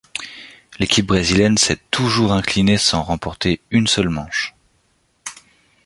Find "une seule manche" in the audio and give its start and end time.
3.69-4.55